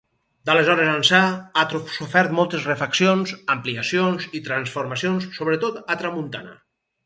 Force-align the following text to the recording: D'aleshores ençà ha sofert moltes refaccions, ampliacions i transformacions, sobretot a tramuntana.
D'aleshores 0.49 0.87
ençà 0.93 1.19
ha 1.55 1.65
sofert 1.97 2.33
moltes 2.39 2.67
refaccions, 2.71 3.35
ampliacions 3.57 4.27
i 4.41 4.45
transformacions, 4.51 5.31
sobretot 5.41 5.81
a 5.85 6.03
tramuntana. 6.05 6.61